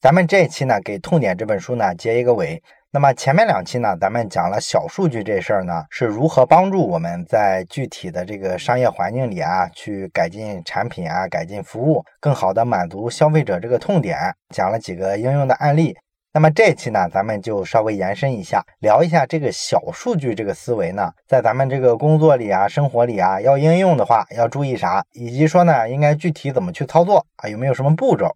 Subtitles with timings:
[0.00, 2.62] 咱们这一期呢，给《痛点》这本书呢结一个尾。
[2.90, 14.16] 那么前面两期呢，咱们讲了小数据这事儿呢，是如何帮助我们在具体的这个商业环境里啊，去改进产品啊，改进服务，更好的满足消费者这个痛点，
[14.54, 15.94] 讲了几个应用的案例。
[16.32, 28.34] 那么这一期呢，咱们就稍微延伸一下，聊一下这个小数据这个思维呢，在咱们这个工作里啊、生活里啊，要应用的话要注意啥，以及说呢，应该具体怎么去操作啊，有没有什么步骤？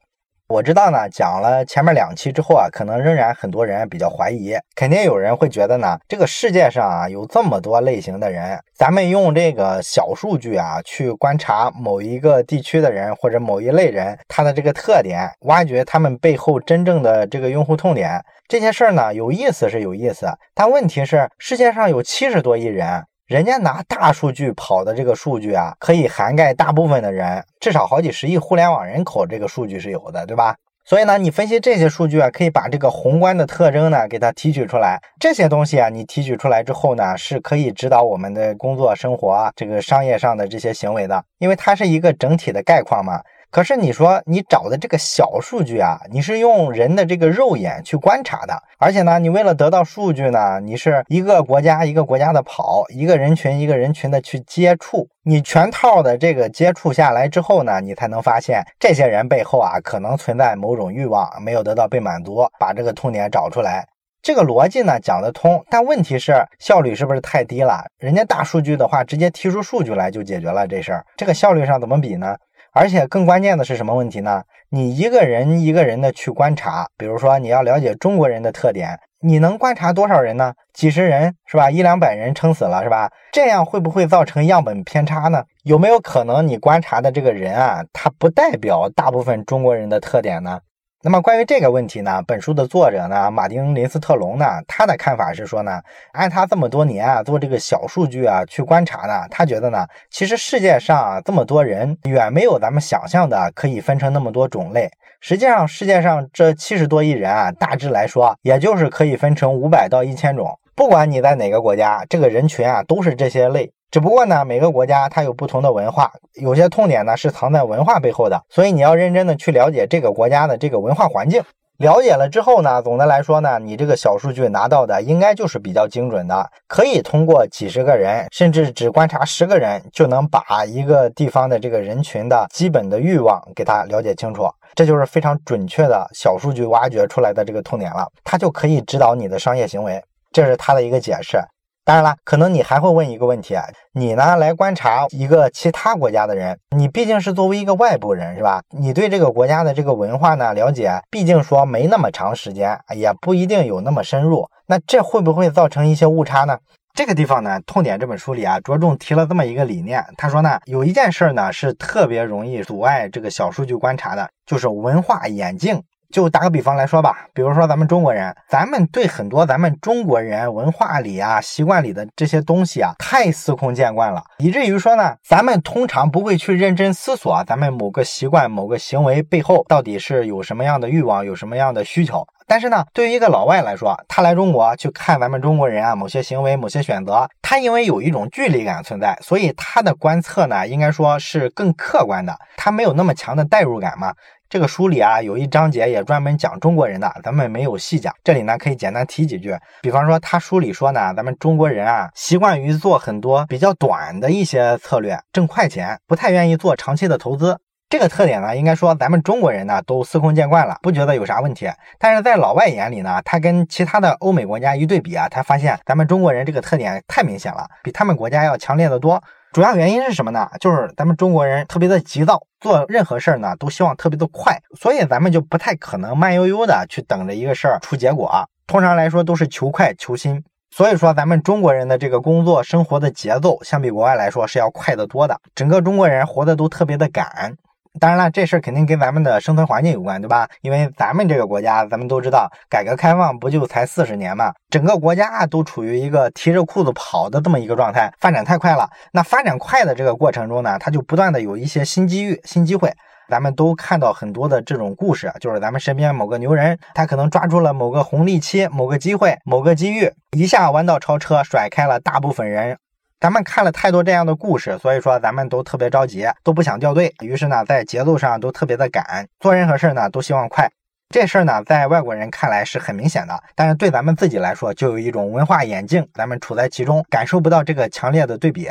[0.55, 23.02] 我知道呢，讲了前面两期之后啊，可能仍然很多人比较怀疑，肯定有人会觉得呢，这个世界上啊有这么多类型的人，咱们用这个小数据啊去观察某一个地区的人或者某一类人他的这个特点，挖掘他们背后真正的这个用户痛点，这些事儿呢有意思是有意思，但问题是世界上有七十多亿人。
[23.27, 30.55] 人家拿大数据跑的这个数据啊，可以涵盖大部分的人，至少好几十亿互联网人口，这个数据是有的，对吧？
[30.84, 35.01] 所以呢，你分析这些数据啊，可以把这个宏观的特征呢给它提取出来。
[35.18, 43.23] 这些东西啊，你提取出来之后呢，是可以指导我们的工作、生活啊、这个商业上的这些行为的，因为它是一个整体的概况嘛。
[43.55, 63.87] 可是你说你找的这个小数据啊，你是用人的这个肉眼去观察的，而且呢，你为了得到数据呢，你是一个国家一个国家的跑，一个人群一个人群的去接触，你全套的这个接触下来之后呢，你才能发现这些人背后啊，可能存在某种欲望没有得到被满足，把这个痛点找出来。
[64.21, 67.84] 这个逻辑呢讲得通，但问题是效率是不是太低了？
[67.99, 72.34] 人家大数据的话，直接提出数据来就解决了这事儿，这个效率上怎么比呢？
[72.75, 74.43] 而且更关键的是什么问题呢？
[74.69, 80.53] 你一个人一个人的去观察，比如说你要了解中国人的特点，你能观察多少人呢？
[80.72, 81.71] 几十人是吧？
[81.71, 83.09] 一两百人撑死了是吧？
[83.31, 85.45] 这样会不会造成样本偏差呢？
[85.62, 90.59] 有没有可能你观察的这个人啊，他不代表大部分中国人的特点呢？
[91.06, 95.78] 那么关于这个问题呢，本书的作者呢，马丁林斯特隆呢，他的看法是说呢，
[96.12, 104.91] 按他这么多年啊做这个小数据啊去观察呢，他觉得呢，其实世界上啊这么多人，远没有咱们想象的可以分成那么多种类。
[105.21, 110.59] 实际上，世界上这七十多亿人啊，大致来说，也就是可以分成五百到一千种。
[110.75, 113.71] 不管你在哪个国家，这个人群啊都是这些类。
[113.94, 121.41] 只不过呢，每个国家它有不同的文化，有些痛点呢是藏在文化背后的，所以你要认真的去了解这个国家的这个文化环境。
[121.78, 134.49] 了解了之后呢，总的来说呢，你这个小数据拿到的应该就是比较精准的，可以通过几十个人，甚至只观察十个人，就能把一个地方的这个人群的基本的欲望给他了解清楚。
[134.75, 140.03] 这就是非常准确的小数据挖掘出来的这个痛点了，它就可以指导你的商业行为。
[140.33, 141.38] 这是他的一个解释。
[141.87, 143.62] 当然了，可能你还会问一个问题啊，
[143.93, 148.62] 你呢来观察一个其他国家的人，你毕竟是作为一个外部人是吧？
[148.71, 156.56] 你对这个国家的这个文化呢了解，毕竟说没那么长时间，也不一定有那么深入，那这会不会造成一些误差呢？
[156.95, 165.83] 这个地方呢，痛点这本书里啊，着重提了这么一个理念，他说呢，有一件事呢是特别容易阻碍这个小数据观察的，就是文化眼镜。
[166.15, 182.25] 就打个比方来说吧，比如说咱们中国人，咱们对很多咱们中国人文化里啊、习惯里的这些东西啊，太司空见惯了，以至于说呢，咱们通常不会去认真思索咱们某个习惯、某个行为背后到底是有什么样的欲望、有什么样的需求。
[182.47, 194.12] 但是呢，对于一个老外来说，他来中国去看咱们中国人啊，某些行为、某些选择，他因为有一种距离感存在，所以他的观测呢，应该说是更客观的，他没有那么强的代入感嘛。
[194.47, 198.15] 这个书里啊，有一章节也专门讲中国人的，咱们没有细讲。
[198.22, 199.56] 这里呢，可以简单提几句。
[199.81, 207.59] 比方说，他书里说呢，咱们中国人啊，习惯于做很多比较短的一些策略，挣快钱，不太愿意做长期的投资。
[207.91, 211.71] 这个特点呢，应该说咱们中国人呢都司空见惯了，不觉得有啥问题。
[211.99, 219.22] 但是在老外眼里呢，他跟其他的欧美国家一对比啊，他发现咱们中国人这个特点太明显了，比他们国家要强烈的多。
[219.53, 220.49] 主要原因是什么呢？
[220.59, 228.45] 就是咱们中国人特别的急躁，做任何事儿呢都希望特别的快，所以咱们就不太可能慢悠悠的去等着一个事儿出结果。
[228.66, 230.42] 通常来说都是求快求新，
[230.72, 235.39] 所以说咱们中国人的这个工作生活的节奏，相比国外来说是要快得多的。
[235.54, 237.54] 整个中国人活得都特别的赶。
[238.01, 240.49] 当然了，这事儿肯定跟咱们的生存环境有关，对吧？
[240.63, 248.89] 因为咱们这个国家，咱们都知道，改革开放不就才四十年嘛，整个国家都处于一个提着裤子跑的这么一个状态，发展太快了。
[249.13, 252.93] 那发展快的这个过程中呢，它就不断的有一些新机遇、新机会。
[253.31, 262.76] 咱们都看到很多的这种故事，就是咱们身边某个牛人，他可能抓住了某个红利期、某个机会、某个机遇，一下弯道超车，甩开了大部分人。
[263.24, 267.14] 咱们看了太多这样的故事，所以说咱们都特别着急，都不想掉队。
[267.20, 270.70] 于是呢，在节奏上都特别的赶，做任何事呢都希望快。
[271.08, 278.68] 这事儿呢，在外国人看来是很明显的，但是对咱们自己来说，就有一种文化眼镜，咱们处在其中，感受不到这个强烈的对比。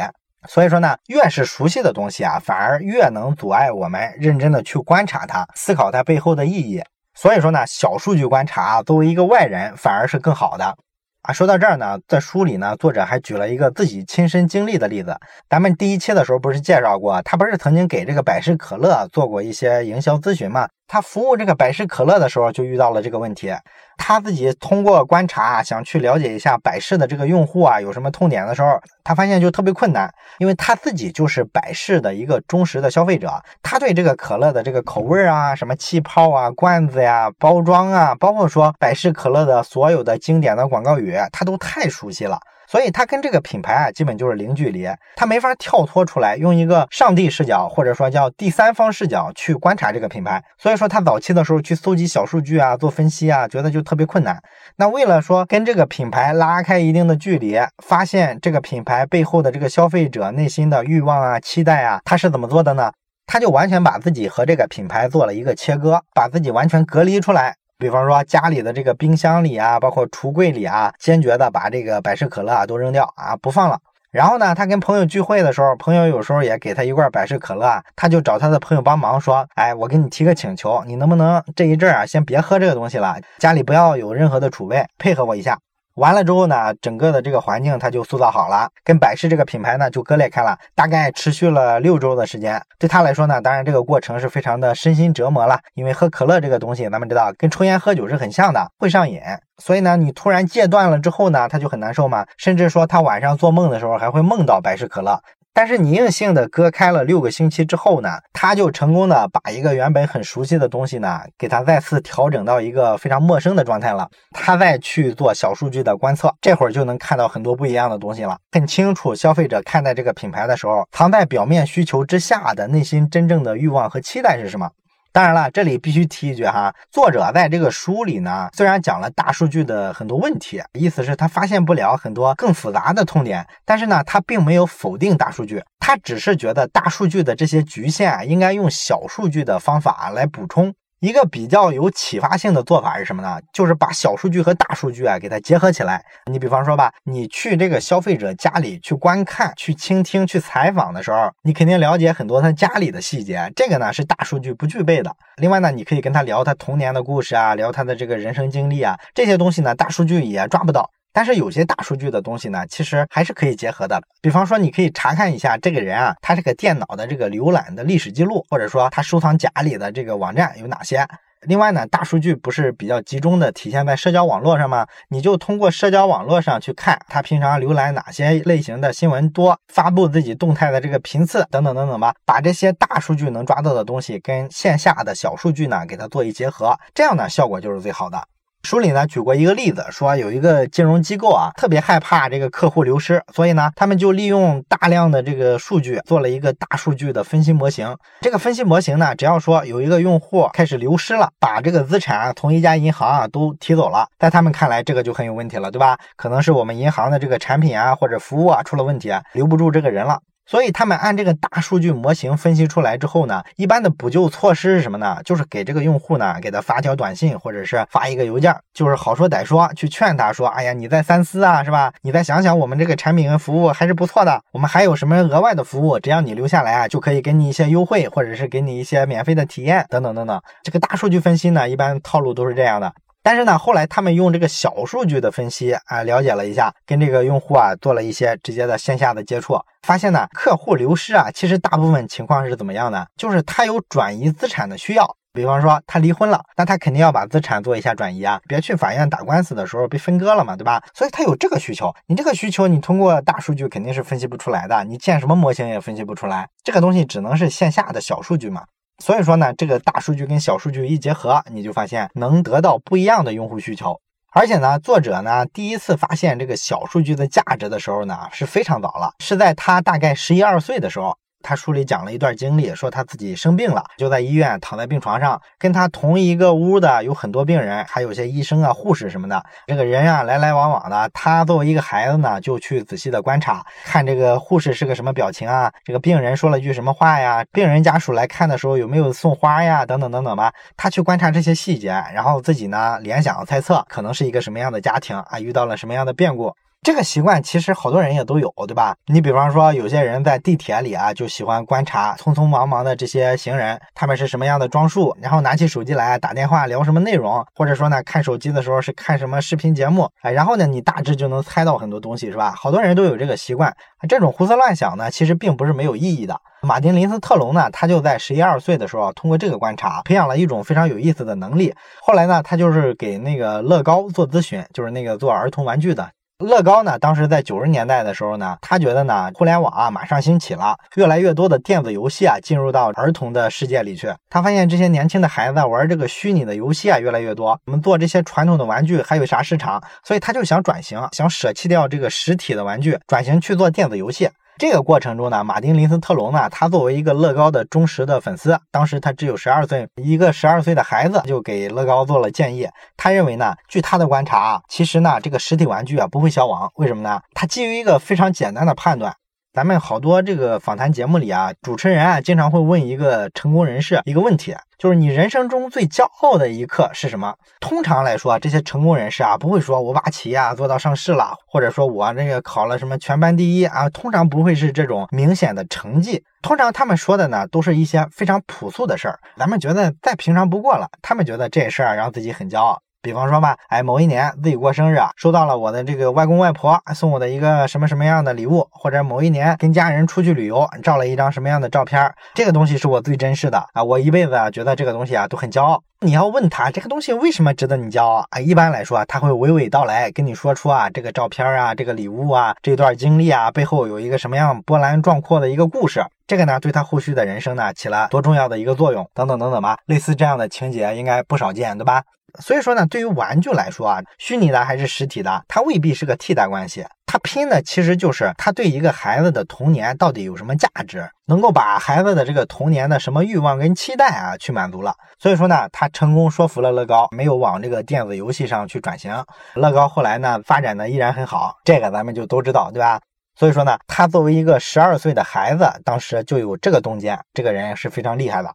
[0.48, 6.80] 所以说呢，越是熟悉的东西啊，反而越能阻碍我们认真的去观察它，思考它背后的意义。
[7.16, 10.78] 所以说呢，小数据观察啊，作为一个外人，反而是更好的。
[11.24, 15.18] 啊，说到这儿呢，在书里呢，作者还举了一个自己亲身经历的例子。
[15.50, 20.68] 咱们第一期的时候不是介绍过，他不是曾经给这个百事可乐做过一些营销咨询吗？
[20.94, 23.52] 他服务这个百事可乐的时候，就遇到了这个问题。
[23.98, 42.40] 他自己通过观察，想去了解一下百事的这个用户啊有什么痛点的时候，他发现就特别困难，因为他自己就是百事的一个忠实的消费者，他对这个可乐的这个口味啊、什么气泡啊、罐子呀、包装啊，包括说百事可乐的所有的经典的广告语，他都太熟悉了。
[42.74, 50.44] 所以他跟这个品牌啊，基本就是零距离，他没法跳脱出来，用一个上帝视角或者说叫第三方视角去观察这个品牌。
[50.58, 54.42] 所以说他早期的时候去搜集小数据啊，做分析啊，觉得就特别困难。
[54.78, 62.92] 那为了说跟这个品牌拉开一定的距离，发现这个品牌背后的这个消费者内心的欲望啊、期待啊，他是怎么做的呢？
[63.28, 67.54] 他就完全把自己和这个品牌做了一个切割，把自己完全隔离出来。
[67.78, 73.80] 比方说家里的这个冰箱里啊，包括橱柜里啊，坚决的把这个百事可乐啊都扔掉啊，不放了。
[74.12, 85.58] 然后呢，他跟朋友聚会的时候，朋友有时候也给他一罐百事可乐，他就找他的朋友帮忙说：“哎，我给你提个请求，你能不能这一阵啊，先别喝这个东西了，家里不要有任何的储备，配合我一下。”
[85.96, 92.60] 完了之后呢，整个的这个环境它就塑造好了，跟百事这个品牌呢就割裂开了，大概持续了六周的时间。
[92.80, 99.22] 对他来说呢，当然这个过程是非常的身心折磨了，因为喝可乐这个东西，咱们知道跟抽烟喝酒是很像的，会上瘾。
[99.58, 105.22] 所以呢，你突然戒断了之后呢，他就很难受嘛，甚至说他晚上做梦的时候还会梦到百事可乐。
[105.56, 114.10] 但是你硬性的割开了六个星期之后呢，他就成功的把一个原本很熟悉的东西呢，给他再次调整到一个非常陌生的状态了。
[114.32, 124.72] 他再去做小数据的观测，这会儿就能看到很多不一样的东西了，很清楚消费者看待这个品牌的时候，藏在表面需求之下的内心真正的欲望和期待是什么。
[125.14, 140.74] 当然了，这里必须提一句哈，作者在这个书里呢，虽然讲了大数据的很多问题，意思是他发现不了很多更复杂的痛点，但是呢，他并没有否定大数据，他只是觉得大数据的这些局限啊，应该用小数据的方法来补充。
[141.04, 143.38] 一个比较有启发性的做法是什么呢？
[143.52, 146.02] 就是把小数据和大数据啊给它结合起来。
[146.32, 155.14] 你比方说吧，你去这个消费者家里去观看、去倾听、去采访的时候，你肯定了解很多他家里的细节，这个呢是大数据不具备的。
[155.36, 160.90] 另外呢，你可以跟他聊他童年的故事啊，聊他的这个人生经历啊，这些东西呢大数据也抓不到。
[161.14, 164.02] 但是有些大数据的东西呢，其实还是可以结合的。
[164.20, 171.08] 比方说，你可以查看一下这个人啊，他这个电脑的这个浏览的历史记录，或者说他收藏夹里的这个网站有哪些。
[171.46, 174.88] 另外呢，大数据不是比较集中的体现在社交网络上吗？
[175.10, 188.24] 你就通过社交网络上去看他平常浏览哪些类型的新闻多，发布自己动态的这个频次等等等等吧，把这些大数据能抓到的东西跟线下的小数据呢给它做一结合，这样呢效果就是最好的。
[188.64, 197.94] 书里呢举过一个例子，说有一个金融机构啊，特别害怕这个客户流失，所以呢，他们就利用大量的这个数据做了一个大数据的分析模型。
[198.22, 205.98] 这个分析模型呢，只要说有一个用户开始流失了，把这个资产从一家银行啊都提走了，在他们看来，这个就很有问题了，对吧？
[206.16, 210.22] 可能是我们银行的这个产品啊或者服务啊出了问题，留不住这个人了。
[210.46, 215.18] 所以他们按这个大数据模型分析出来之后呢，一般的补救措施是什么呢？
[215.24, 221.94] 就是给这个用户呢，给他发条短信，或者是发一个邮件，就是好说歹说去劝他说，哎呀，你再三思啊，是吧？
[222.02, 230.42] 你再想想，我们这个产品和服务还是不错的，我们还有什么额外的服务，只要你留下来啊，就可以给你一些优惠，或者是给你一些免费的体验，等等等等。
[230.62, 232.94] 这个大数据分析呢，一般套路都是这样的。
[233.26, 243.08] 但是呢，后来他们用这个小数据的分析啊，了解了一下，跟这个用户啊做了一些直接的线下的接触，发现呢，客户流失啊，其实大部分情况是怎么样的？
[243.16, 250.84] 就是他有转移资产的需要，比方说他离婚了，那他肯定要把资产做一下转移啊，别去法院打官司的时候被分割了嘛，对吧？
[250.94, 258.66] 所以他有这个需求，你这个需求你通过大数据肯定是分析不出来的，你建什么模型也分析不出来，这个东西只能是线下的小数据嘛。
[259.00, 264.00] 所以说呢，这个大数据跟小数据一结合，你就发现能得到不一样的用户需求。
[264.32, 271.18] 而且呢，作者呢第一次发现这个小数据的价值的时候呢，是非常早了，是在他大概十一二岁的时候。
[271.44, 279.44] 他书里讲了一段经历，说他自己生病了，就在医院躺在病床上，跟他同一个屋的有很多病人，还有些医生啊、护士什么的。
[279.68, 290.54] 这个人啊来来往往的，他作为一个孩子呢，就去仔细的观察，看这个护士是个什么表情啊，这个病人说了句什么话呀，病人家属来看的时候有没有送花呀，等等等等吧。
[290.78, 296.56] 他去观察这些细节，然后自己呢联想猜测，可能是一个什么样的家庭啊，遇到了什么样的变故。
[296.84, 298.94] 这个习惯其实好多人也都有，对吧？
[299.08, 312.54] 你比方说，有些人在地铁里啊，就喜欢观察匆匆忙忙的这些行人，他们是什么样的装束，然后拿起手机来打电话聊什么内容，或者说呢，看手机的时候是看什么视频节目，哎，然后呢，你大致就能猜到很多东西，是吧？
[312.54, 313.74] 好多人都有这个习惯，
[314.10, 316.38] 这种胡思乱想呢，其实并不是没有意义的。
[316.64, 321.74] 马丁·林斯特隆呢，他就在十一二岁的时候，通过这个观察，培养了一种非常有意思的能力。
[322.02, 326.10] 后来呢，他就是给那个乐高做咨询，就是那个做儿童玩具的。
[326.44, 334.14] 乐高呢，当时在九十年代的时候呢，他觉得呢，互联网啊马上兴起了，越来越多的电子游戏啊进入到儿童的世界里去。
[334.30, 339.82] 他发现这些年轻的孩子玩这个虚拟的游戏啊越来越多，我们做这些传统的玩具还有啥市场？
[340.04, 344.30] 所以他就想转型，想舍弃掉这个实体的玩具，转型去做电子游戏。
[344.58, 352.68] 这个过程中呢，马丁·林斯特隆呢，他作为一个乐高的忠实的粉丝，当时他只有十二岁，一个十二岁的孩子就给乐高做了建议。
[352.96, 357.20] 他认为呢，据他的观察啊，其实呢，这个实体玩具啊不会消亡，为什么呢？
[357.34, 359.16] 他基于一个非常简单的判断。
[359.54, 367.36] 咱们好多这个访谈节目里啊，主持人啊经常会问一个成功人士一个问题，就是你人生中最骄傲的一刻是什么？
[367.60, 376.24] 通常来说，这些成功人士啊不会说我把企业啊做到上市了，或者说我那个考了什么全班第一啊，通常不会是这种明显的成绩。
[376.42, 380.90] 通常他们说的呢，都是一些非常朴素的事儿，咱们觉得再平常不过了。
[381.04, 382.82] 他们觉得这事儿让自己很骄傲。
[383.04, 395.84] 比方说吧，哎，某一年自己过生日啊，收到了我的这个外公外婆送我的一个什么什么样的礼物，或者某一年跟家人出去旅游，照了一张什么样的照片，这个东西是我最珍视的啊，我一辈子啊觉得这个东西啊都很骄傲。
[396.00, 398.40] 你要问他这个东西为什么值得你骄傲啊？
[398.40, 409.78] 一般来说啊，他会娓娓道来，跟你说出啊这个照片啊，这个礼物啊，这段经历啊背后有一个什么样波澜壮阔的一个故事，这个呢对他后续的人生呢起了多重要的一个作用，等等等等吧。
[409.88, 412.02] 类似这样的情节应该不少见，对吧？
[412.42, 416.86] 所以说呢，对于玩具来说啊，虚拟的还是实体的，它未必是个替代关系。
[417.06, 424.96] 它拼的其实就是它对一个孩子的童年到底有什么价值，能够把孩子的这个童年的什么欲望跟期待啊去满足了。
[425.20, 429.24] 所以说呢，他成功说服了乐高，没有往这个电子游戏上去转型。
[429.54, 433.00] 乐高后来呢，发展的依然很好，这个咱们就都知道，对吧？
[433.36, 438.52] 所以说呢，他作为一个十二岁的孩子，当时就有这个洞见，这个人是非常厉害的。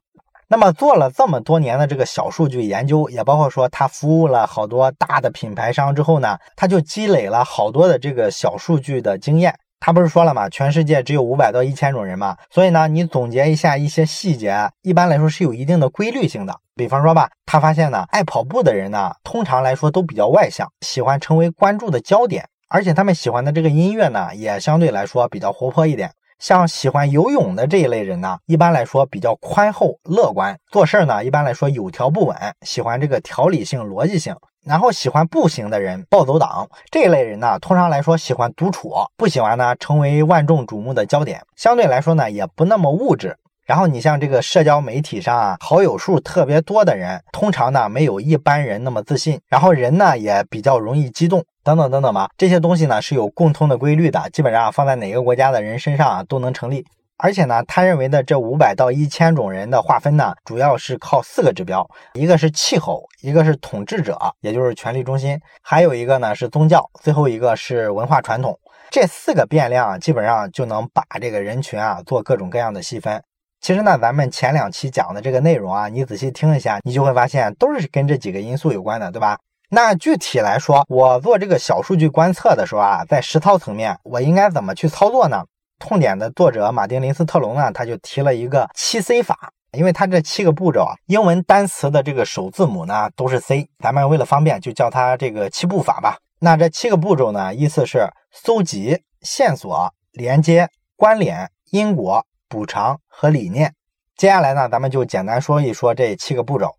[0.50, 9.54] 那么做了这么多年的这个小数据研究，也包括说他服务了好多大的品牌商之后呢，他就积累了好多的这个小数据的经验。
[9.78, 10.48] 他不是说了吗？
[10.48, 16.54] 全世界只有五百到一千种人嘛，所以呢，你总结一下一些细节，一般来说是有一定的规律性的。
[16.74, 26.10] 比方说吧，他发现呢，爱跑步的人呢，通常来说都比较外向，喜欢成为关注的焦点，而且他们喜欢的这个音乐呢，也相对来说比较活泼一点。
[26.38, 34.34] 像喜欢游泳的这一类人呢，一般来说比较宽厚乐观，做事儿呢一般来说有条不紊，喜欢这个条理性、逻辑性。
[34.64, 43.36] 然后喜欢步行的人，暴走党这一类人呢，通常来说喜欢独处，不喜欢呢成为万众瞩目的焦点，相对来说呢也不那么物质。
[43.64, 52.30] 然后你像这个社交媒体上啊，好友数特别多的人，通常呢没有一般人那么自信，然后人呢也比较容易激动，等等等等吧。
[52.38, 56.82] 这些东西呢是有共通的规律的，基本上放在哪个国家的人身上啊都能成立。
[57.18, 68.58] 而且呢，他认为的这五百到一千种人的划分呢，主要是靠四个指标，一个是气候，一个是统治者，也就是权力中心，还有一个呢是宗教，最后一个是文化传统。
[68.90, 73.20] 这四个变量基本上就能把这个人群啊做各种各样的细分。
[73.60, 79.36] 其实呢，咱们前两期讲的这个内容啊，你仔细听一下，你就会发现都是跟这几个因素有关的，对吧？
[79.70, 85.44] 那具体来说，我做这个小数据观测的时候啊，在实操层面，我应该怎么去操作呢？
[85.78, 96.16] 痛点的作者马丁林斯特隆呢，他就提了一个七 C 法，因为他这七个步骤啊，英文单词的这个首字母呢都是 C，咱们为了方便就叫它这个七步法吧。
[96.40, 102.24] 那这七个步骤呢，意思是搜集线索、连接、关联、因果。
[102.50, 103.74] 补偿和理念。
[104.16, 106.74] 接下来呢，咱们就简单说一说这七个步骤。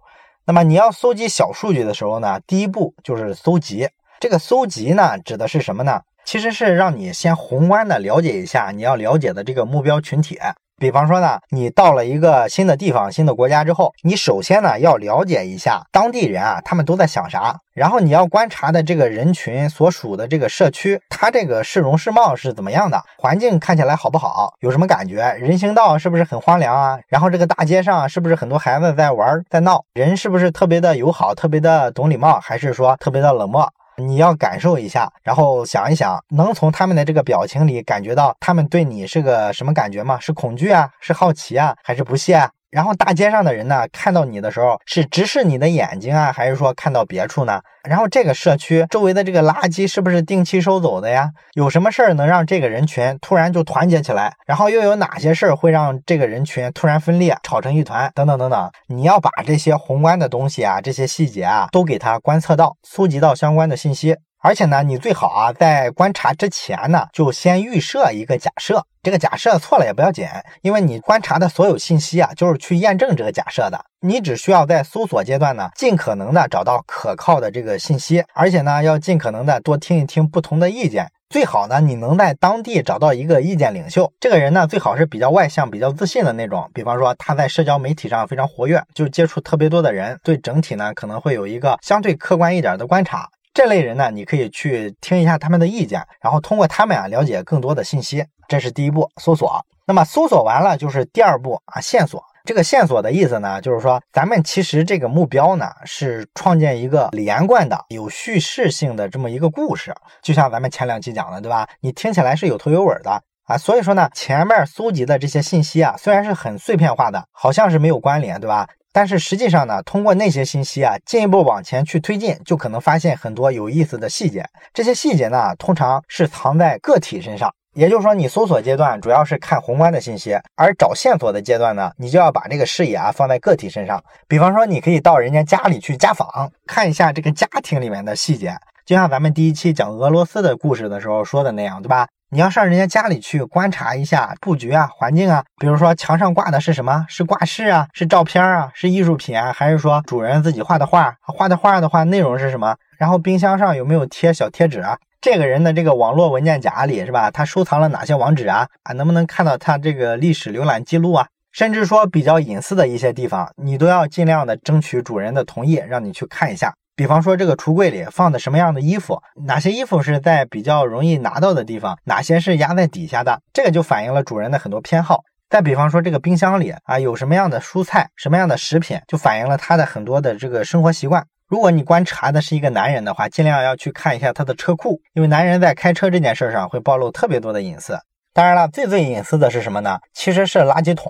[0.50, 3.88] 那么你要搜集小数据的时候呢，第一步就是搜集。
[4.20, 6.02] 这个搜集呢，指的是什么呢？
[6.26, 10.40] 其实是让你先宏观的了解一下你要了解的这个目标群体。
[10.80, 17.56] 比方说呢，你到了一个新的地方、新的国家之后，你首先呢要了解一下当地人啊，他们都在想啥。
[17.74, 23.02] 然后你要观察的这个人群所属的这个社区，它这个市容市貌是怎么样的？
[23.18, 24.54] 环境看起来好不好？
[24.62, 25.34] 有什么感觉？
[25.40, 27.00] 人行道是不是很荒凉啊？
[27.08, 29.84] 然后这个大街上是不是很多孩子在玩在闹？
[29.94, 33.70] 人是不是特别的友好、特别的懂礼貌，还是说特别的冷漠？
[34.00, 40.18] 你要感受一下，然后想一想，能从他们的这个表情里感觉到他们对你是个什么感觉吗？
[40.20, 42.50] 是恐惧啊，是好奇啊，还是不屑啊？
[42.72, 47.62] 然后大街上的人呢，看到你的时候是直视你的眼睛啊，还是说看到别处呢？
[47.84, 51.32] 然后这个社区周围的这个垃圾是不是定期收走的呀？
[51.54, 54.34] 有什么事儿能让这个人群突然就团结起来？
[54.46, 58.12] 然后又有哪些事儿会让这个人群突然分裂，吵成一团？
[58.14, 64.16] 等等等等，你要把这些宏观的东西啊，这些细节啊，都给他观测到，搜集到相关的信息。
[64.42, 68.84] 而且呢，你最好啊，在观察之前呢，就先预设一个假设。
[69.02, 70.28] 这个假设错了也不要紧，
[70.62, 73.80] 因为你观察的所有信息啊，就是去验证这个假设的。
[74.02, 81.10] 你只需要在搜索阶段呢，尽可能的找到可靠的这个信息，而且呢，要尽可能的多听一听不同的意见。
[81.30, 84.12] 最好呢，你能在当地找到一个意见领袖。
[84.20, 86.70] 这个人呢，最好是比较外向、比较自信的那种。
[86.74, 93.30] 比方说，他在社交媒体上非常活跃，就接触特别多的人，对整体呢，可能会有一个相对客观一点的观察。
[93.54, 98.24] 这类人呢，你可以去听一下他们的意见，然后通过他们啊了解更多的信息。
[98.48, 99.64] 这是第一步，搜索。
[99.86, 102.24] 那么搜索完了就是第二步啊，线索。
[102.46, 109.94] 这个线索的意思呢，就是说咱们其实这个目标呢是创建一个连贯的、有叙事性的这么一个故事。
[110.22, 111.68] 就像咱们前两期讲的，对吧？
[111.82, 113.58] 你听起来是有头有尾的啊。
[113.58, 118.68] 所以说呢，前面搜集的这些信息啊，虽然是很碎片化的，好像是没有关联，对吧？
[118.92, 124.44] 但是实际上呢，通过那些信息啊，进一步往前去推进，就可能发现很多有意思的细节。
[124.74, 127.54] 这些细节呢，通常是藏在个体身上。
[127.76, 134.04] 也就是说，你搜索阶段主要是看宏观的信息，而找线索的阶段呢，你就要把这个视野啊放在个体身上。
[134.28, 138.56] 比方说，你可以到人家家里去家访，看一下这个家庭里面的细节，
[138.88, 142.08] 就像咱们第一期讲俄罗斯的故事的时候说的那样，对吧？
[142.32, 147.04] 你要上人家家里去观察一下布局啊、环境啊，比如说墙上挂的是什么？
[147.10, 147.88] 是挂饰啊？
[147.92, 148.70] 是照片啊？
[148.76, 149.52] 是艺术品啊？
[149.52, 151.16] 还是说主人自己画的画？
[151.22, 152.76] 画的画的话，内容是什么？
[153.00, 154.96] 然后冰箱上有没有贴小贴纸啊？
[155.20, 157.32] 这个人的这个网络文件夹里是吧？
[157.32, 158.68] 他收藏了哪些网址啊？
[158.84, 161.26] 啊，能不能看到他这个历史浏览记录啊？
[161.52, 166.76] 甚至说比较隐私的一些地方，你都要尽量的争取主人的同意，让你去看一下。
[167.00, 175.24] 比方说，这个橱柜里放的什么样的衣服，哪些衣服是在比较容易拿到的地方，哪些是压在底下的，这个就反映了主人的很多偏好。
[175.50, 181.26] 再比方说，这个冰箱里啊有什么样的蔬菜，什么样的食品，就反映了他的很多的这个生活习惯。
[181.48, 187.98] 如果你观察的是一个男人的话，尽量要去看一下他的车库，因为男人在开车这件事上会暴露特别多的隐私。
[188.34, 190.00] 当然了，最最隐私的是什么呢？
[190.14, 191.10] 其实是垃圾桶。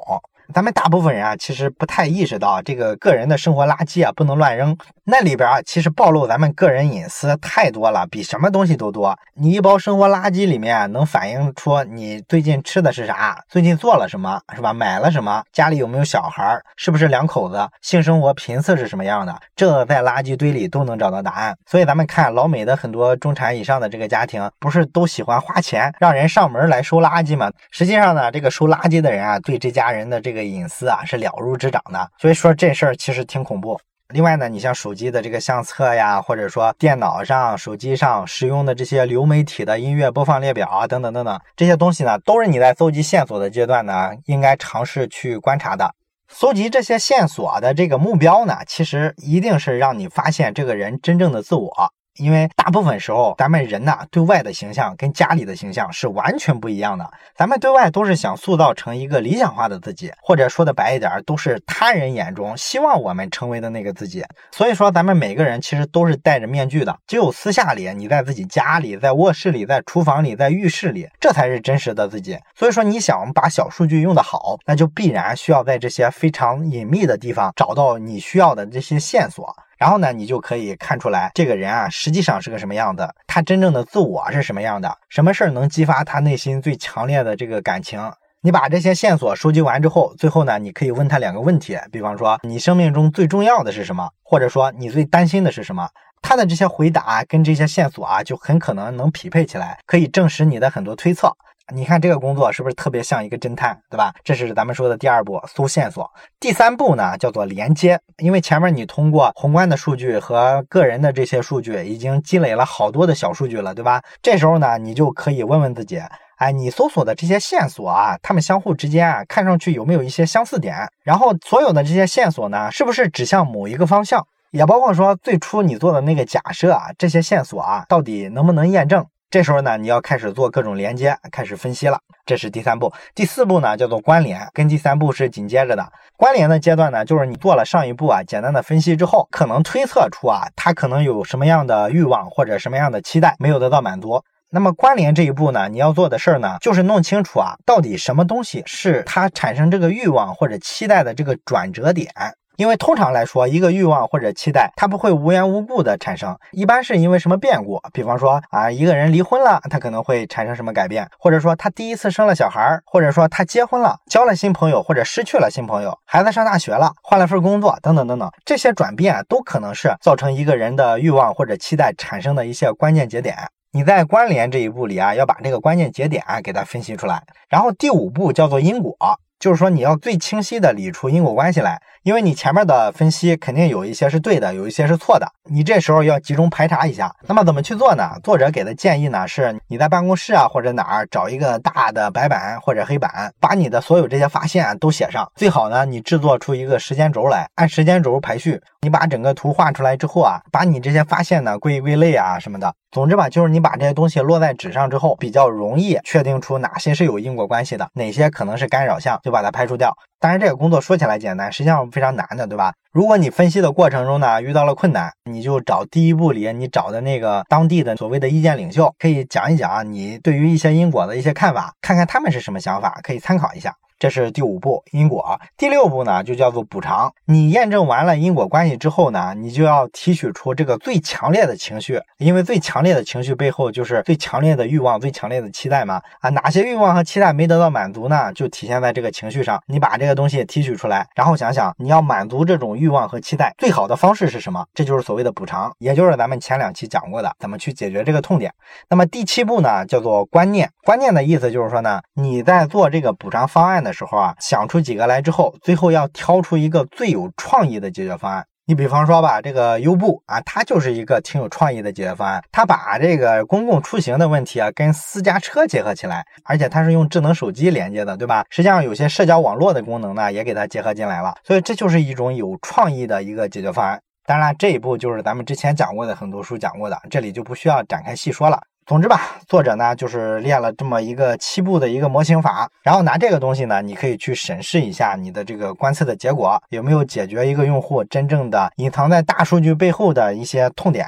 [0.52, 4.76] 咱们大部分人啊，其实不太意识到这个个人的生活垃圾啊，不能乱扔。
[5.06, 9.16] 那里边啊，其实暴露咱们个人隐私太多了，比什么东西都多。
[9.36, 14.74] 你一包生活垃圾里面能反映出你最近吃的是啥，最近做了什么，是吧？
[14.74, 15.44] 买了什么？
[15.52, 16.60] 家里有没有小孩？
[16.76, 17.70] 是不是两口子？
[17.82, 19.36] 性生活频次是什么样的？
[19.56, 21.56] 这在垃圾堆里都能找到答案。
[21.68, 27.52] 所以咱们看老美的很多中产以上的这个家庭，不是都喜欢花钱让人上门来收垃圾吗？
[27.70, 30.39] 实际上呢，这个收垃圾的人啊，对这家人的这个。
[30.46, 33.80] 隐私啊是了如指掌的，所以说这事儿其实挺恐怖。
[34.10, 45.94] 另外呢，你像手机的这个相册呀，或者说电脑上、手机上使用的这些流媒体的音乐播放列表啊，等等等等，这些东西呢，都是你在搜集线索的阶段呢，应该尝试去观察的。
[46.28, 51.72] 搜集这些线索的这个目标呢，其实一定是让你发现这个人真正的自我。
[52.20, 57.10] 因为大部分时候，咱们人呐，对外的形象跟家里的形象是完全不一样的。
[57.36, 64.24] 咱们对外都是想塑造成一个理想化的自己，或者说的白一点，都是他人眼中希望我们成为的那个自己。
[64.52, 66.96] 所以说，咱们每个人其实都是戴着面具的。
[67.08, 72.38] 只有私下里，你在自己家里，在卧室里，在厨房里，在浴室里，这才是真实的自己。
[72.54, 79.56] 所以说，你想把小数据用得好，那就必然需要在这些非常隐秘的地方找到你需要的这些线索。
[79.80, 88.12] 然后呢，你就可以看出来这个人啊，实际上是个什么样的，他真正的自我是什么样的，什么事儿能激发他内心最强烈的这个感情。
[88.42, 95.88] 你把这些线索收集完之后，最后呢，你可以问他两个问题，比方说你生命中最重要的是什么，或者说你最担心的是什么。
[96.22, 101.34] 他的这些回答跟这些线索啊，就很可能能匹配起来，可以证实你的很多推测。
[101.74, 104.14] 你看这个工作是不是特别像一个侦探，对吧？
[104.24, 106.10] 这是咱们说的第二步，搜线索。
[106.40, 108.00] 第三步呢，叫做连接。
[108.18, 114.02] 因为前面你通过宏观的数据和个人的这些数据，已经积累了好多的小数据了，对吧？
[114.22, 116.02] 这时候呢，你就可以问问自己，
[116.38, 120.90] 哎，你搜索的这些线索啊，它们相互之间啊，看上去有没有一些相似点？
[121.04, 124.26] 然后所有的这些线索呢，是不是指向某一个方向？
[124.52, 129.06] 也包括说最初你做的那个假设啊，这些线索啊，到底能不能验证？
[129.32, 132.00] 这时候呢，你要开始做各种连接，开始分析了。
[132.26, 132.92] 这是第三步。
[133.14, 135.88] 第四步呢，叫做关联，跟第三步是紧接着的。
[136.18, 144.20] 关联的阶段呢，就是你做了上一步啊简单的分析之后，可能推测出啊，他可能有什么样的欲望或者什么样的期待没有得到满足。
[144.50, 152.12] 那么关联这一步呢，你要做的事儿呢，就是弄清楚啊，到底什么东西是他产生这个欲望或者期待的这个转折点。
[152.60, 157.80] 因为通常来说，一个欲望或者期待，它不会无缘无故的产生，一般是因为什么变故？
[157.94, 161.08] 比方说啊，一个人离婚了，他可能会产生什么改变？
[161.18, 173.38] 或者说他第一次生了小孩，或者说他结婚了，交了新朋友，或者失去了新朋友，孩子上大学了，换了份工作，等等等等，这些转变都可能是造成一个人的欲望或者期待产生的一些关键节点。
[173.72, 177.24] 你在关联这一步里啊，要把这个关键节点啊给它分析出来。
[177.48, 178.98] 然后第五步叫做因果。
[179.40, 185.26] 就是说，你要最清晰的理出因果关系来，因为你前面的分析肯定有一些是对的，有一些是错的。
[185.50, 187.16] 你这时候要集中排查一下。
[187.26, 188.12] 那么怎么去做呢？
[188.22, 195.26] 作者给的建议呢，是你在办公室啊或者哪儿找一个大的白板或者黑板，把你的所有这些发现都写上。
[195.36, 198.62] 最好呢，你制作出一个时间轴来，按时间轴排序。
[198.82, 202.74] 你把整个图画出来之后啊，把你这些发现呢归一归类啊什么的。
[202.92, 209.96] 总之吧，就是你把这些东西落在纸上之后，比较容易确定出哪些是有因果关系的，哪些可能是干扰项，就把它排除掉。
[210.20, 212.74] 当然，这个工作说起来简单，实际上非常难的，对吧？
[212.92, 223.76] 如果你分析的过程中呢遇到了困难，你就找第一步里你找的那个当地的所谓的意见领袖，可以讲一讲你对于一些因果的一些看法，看看他们是什么想法，可以参考一下。
[224.00, 227.14] 这是第五步因果，第六步呢就叫做补偿。
[227.26, 236.02] 你验证完了因果关系之后呢，你就要提取出这个最强烈的情绪，因为最强烈的情绪背后就是最强烈的欲望、最强烈的期待嘛。
[236.22, 238.32] 啊，哪些欲望和期待没得到满足呢？
[238.32, 239.62] 就体现在这个情绪上。
[239.68, 244.66] 你把这个东西提取出来，然后想想你要满足这种欲望和期待最好的方式是什么？
[244.74, 248.50] 这就是所谓的补偿，也就是咱们前两期讲过的怎么去解决这个痛点。
[248.88, 250.70] 那么第七步呢，叫做观念。
[250.86, 253.89] 观念的意思就是说呢，你在做这个补偿方案的。
[253.90, 258.46] 的时候啊，想出几个来之后，最后要挑出一个最有创意的解决方案。
[258.68, 262.40] 你比方说吧，这个优步啊，它就是一个挺有创意的解决方案。
[262.52, 268.46] 它把这个公共出行的问题啊，跟私家车结合起来，而且它是用智能手机连接的，对吧？
[268.52, 271.34] 实际上有些社交网络的功能呢，也给它结合进来了。
[271.44, 274.00] 所以这就是一种有创意的一个解决方案。
[274.28, 278.62] 当然，这一步就是咱们之前讲过的很多书讲过的，这里就不需要展开细说了。
[278.90, 291.06] 总之吧，作者呢就是列了这么一个七步的一个模型法，然后拿这个东西呢，你可以去审视一下你的这个观测的结果有没有解决一个用户真正的隐藏在大数据背后的一些痛点。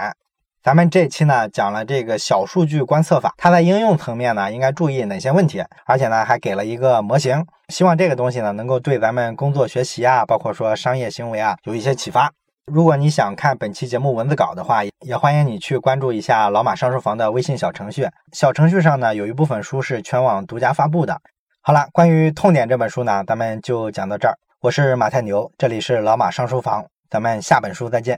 [0.61, 12.31] 咱们这期呢讲了这个小数据观测法，它在应用层面呢应该注意哪些问题，而且呢还给了一个模型，希望这个东西呢能够对咱们工作学习啊，包括说商业行为啊有一些启发。
[12.73, 18.07] 如果你想看本期节目文字稿的话，也欢迎你去关注一下老马上书房的微信小程序。
[18.31, 21.19] 小程序上呢，有一部分书是全网独家发布的。
[21.59, 24.37] 好了，关于《痛点》这本书呢，咱们就讲到这儿。
[24.61, 28.17] 我是马太牛，这里是老马上书房，咱们下本书再见。